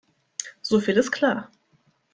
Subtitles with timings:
[0.63, 1.51] So viel ist klar.